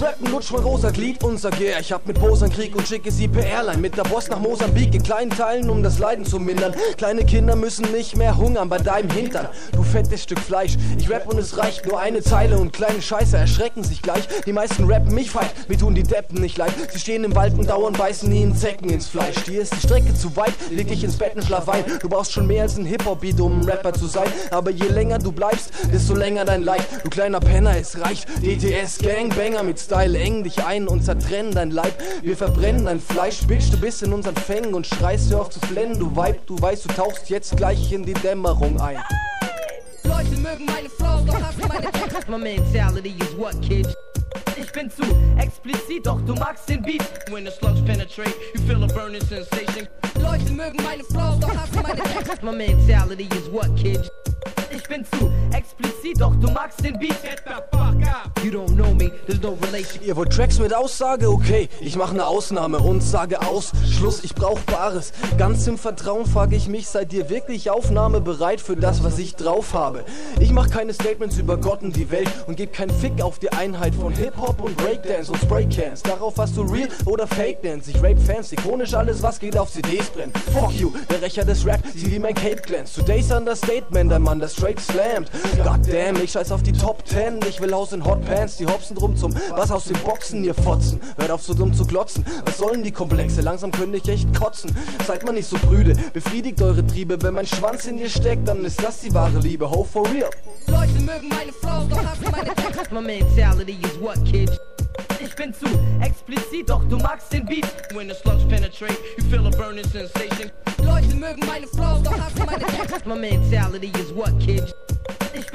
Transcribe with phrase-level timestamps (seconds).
[0.00, 3.10] willst rappen, lutsch mein rosa Glied und sag ich hab mit Posern Krieg und schicke
[3.10, 6.38] sie per Airline mit der Boss nach Mosambik in kleinen Teilen, um das Leiden zu
[6.38, 6.74] mindern.
[6.96, 9.48] Kleine Kinder müssen nicht mehr hungern bei deinem Hintern.
[9.72, 13.36] Du fettes Stück Fleisch, ich rap und es reicht nur eine Zeile und kleine Scheiße
[13.36, 14.26] erschrecken sich gleich.
[14.44, 16.72] Die meisten rappen mich feit, mir tun die Deppen nicht leid.
[16.92, 19.36] Sie stehen im Wald und dauern beißen ihnen Zecken ins Fleisch.
[19.44, 21.84] Dir ist die Strecke zu weit, leg dich ins Bett und schlaf ein.
[22.00, 24.28] Du brauchst schon mehr als ein Hip-Hop-Beat, um ein Rapper zu sein.
[24.50, 26.86] Aber je länger du bleibst, desto länger dein Leid.
[27.02, 28.26] Du kleiner Penner, es reicht.
[28.42, 31.94] DTS Gangbanger mit Style eng dich ein und zertrennen dein Leib.
[32.20, 35.60] Wir verbrennen dein Fleisch, bitch, du bist in unseren Fängen und schreist hör auf zu
[35.60, 35.96] flennen.
[35.96, 38.98] Du Weib, du weißt, du tauchst jetzt gleich in die Dämmerung ein.
[40.02, 42.28] Leute mögen meine Flows, doch hassen meine Texte.
[42.28, 43.86] My mentality is what, kid?
[44.56, 45.02] Ich bin zu
[45.38, 47.04] explizit, doch du magst den Beat.
[47.30, 49.86] When the slugs penetrate, you feel a burning sensation.
[50.20, 52.44] Leute mögen meine Flows, doch hassen meine Texte.
[52.44, 54.10] My mentality is what, kid?
[54.76, 57.22] Ich bin zu explizit, doch du magst den Beat.
[57.22, 58.44] Get the fuck up.
[58.44, 60.02] You don't know me, there's no relation.
[60.04, 61.30] Ihr wollt Tracks mit Aussage?
[61.30, 63.72] Okay, ich mache eine Ausnahme und sage aus.
[63.90, 65.12] Schluss, ich brauch Bares.
[65.38, 69.72] Ganz im Vertrauen frage ich mich, seid ihr wirklich aufnahmebereit für das, was ich drauf
[69.72, 70.04] habe?
[70.40, 73.50] Ich mach keine Statements über Gott und die Welt und geb keinen Fick auf die
[73.52, 76.02] Einheit von Hip-Hop und Breakdance und Spraycans.
[76.02, 77.90] Darauf hast du Real oder Fake Dance.
[77.90, 80.36] Ich rape Fans, ikonisch alles, was geht auf CDs brennt.
[80.52, 82.94] Fuck you, der Rächer des Rap, sieh wie mein Cape glänzt.
[82.94, 85.30] Today's Understatement, der Mann, der straight slammt.
[85.62, 87.40] Goddamn, ich scheiß auf die Top 10.
[87.48, 90.54] Ich will Haus in Hot Pants, die hopsen drum zum Was aus den Boxen, ihr
[90.54, 91.00] Fotzen.
[91.18, 92.24] Hört auf so dumm zu glotzen.
[92.44, 93.40] Was sollen die Komplexe?
[93.42, 94.76] Langsam könnte ich echt kotzen.
[95.06, 97.20] Seid mal nicht so prüde, befriedigt eure Triebe.
[97.22, 99.70] Wenn mein Schwanz in dir steckt, dann ist das die wahre Liebe.
[99.70, 100.30] Ho for real.
[100.66, 102.76] Leute mögen meine Flows, doch hassen meine Texte.
[102.94, 104.50] My mentality is what, kid?
[105.20, 105.66] Ich bin zu
[106.00, 107.66] explizit, doch du magst den Beat.
[107.94, 110.50] When the slugs penetrate, you feel a burning sensation.
[110.86, 111.66] Leute mögen meine
[112.02, 113.08] doch hassen meine Texte.
[113.08, 114.74] My mentality is what, kid?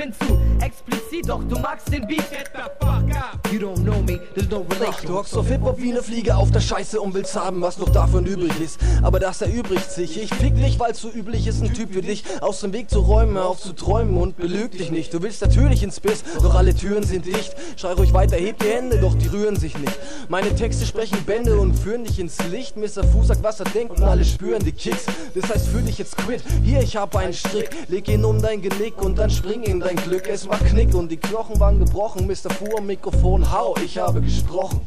[0.02, 0.36] Bin zu
[0.66, 2.28] explizit, doch du magst den Beat.
[2.32, 3.52] Get the fuck up.
[3.52, 5.08] You don't know me, there's no Ach, relation.
[5.08, 7.90] du hockst auf Hip-Hop wie ne Fliege auf der Scheiße und willst haben, was noch
[7.90, 8.80] davon übrig ist.
[9.04, 10.20] Aber das erübrigt sich.
[10.20, 13.02] Ich fick dich, weil's so üblich ist, ein Typ wie dich aus dem Weg zu
[13.02, 15.14] räumen, auf zu träumen und belüg dich nicht.
[15.14, 17.56] Du willst natürlich ins Biss, doch alle Türen sind dicht.
[17.76, 20.00] Schrei ruhig weiter, heb die Hände, doch die rühren sich nicht.
[20.30, 22.76] Meine Texte sprechen Bände und führen dich ins Licht.
[22.76, 23.04] Mr.
[23.04, 25.06] Fu sagt, was er denkt und alle spüren die Kicks.
[25.36, 26.42] Das heißt, fühl dich jetzt quit.
[26.64, 27.70] Hier, ich hab einen Strick.
[27.90, 30.28] Leg ihn um dein Genick und dann spring in dein Glück.
[30.28, 32.28] Es war Knick und die Knochen waren gebrochen.
[32.28, 32.50] Mr.
[32.50, 34.82] Fu am Mikrofon, hau, ich habe gesprochen.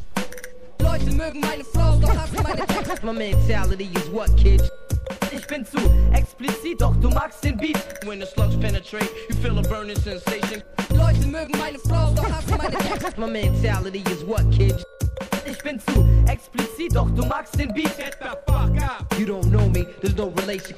[0.79, 3.05] Leute mögen meine Flows, doch hassen meine Texte.
[3.05, 4.61] My mentality is what, kid?
[5.31, 5.77] Ich bin zu
[6.13, 7.77] explizit, doch du magst den Beat.
[8.05, 10.63] When the slugs penetrate, you feel a burning sensation.
[10.89, 13.19] Leute mögen meine Flows, doch hassen meine Texte.
[13.19, 14.75] My mentality is what, kid?
[15.45, 17.97] Ich bin zu explizit, doch du magst den Beat.
[17.97, 19.05] Get the fuck up.
[19.19, 20.75] You don't know me, there's no relation.